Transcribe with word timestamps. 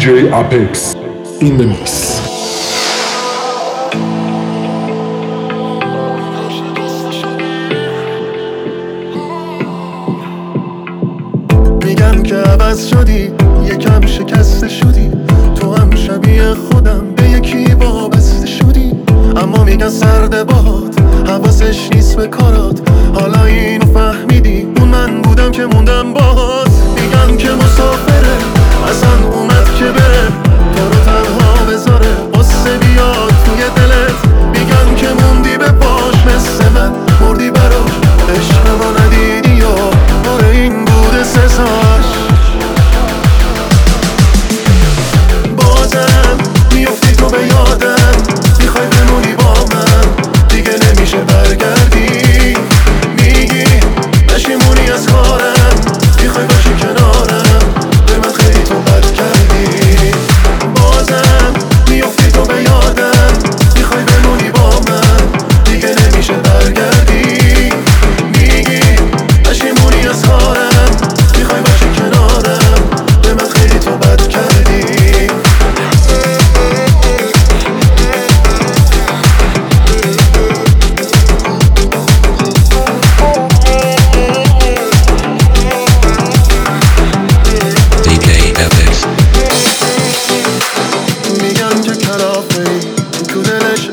DJ 0.00 0.30
Apex 0.32 0.94
in 1.42 1.58
the 1.58 1.66
mix. 1.66 2.20
میگم 11.84 12.22
که 12.22 12.36
عوض 12.36 12.86
شدی 12.86 13.32
یکم 13.64 14.06
شکسته 14.06 14.68
شدی. 14.68 15.10
تو 15.54 15.74
هم 15.74 15.94
شبیه 15.94 16.54
خودم 16.54 17.14
به 17.16 17.30
یکی 17.30 17.74
وابسته 17.74 18.46
شدی. 18.46 18.92
اما 19.36 19.64
میگن 19.64 19.88
سرده 19.88 20.44
باد 20.44 21.00
حواسش 21.26 21.88
نیست 21.92 22.16
به 22.16 22.26
کارات. 22.26 22.89
says 41.48 41.58
all. 41.58 41.79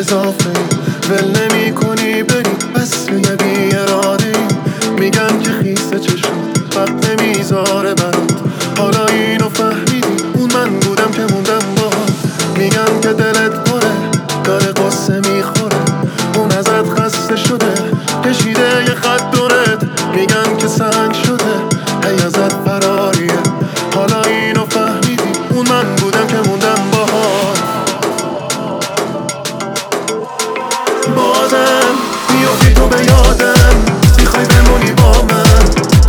is 0.00 0.12
off 0.14 0.49
بازم. 31.10 31.94
میافی 32.34 32.74
تو 32.74 32.86
به 32.88 33.04
یادم. 33.04 33.84
می‌خوای 34.18 34.44
بمونی 34.44 34.92
با 34.92 35.12
من. 35.22 35.99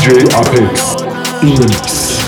DJ 0.00 0.24
Apex 0.32 0.96
in. 1.42 2.19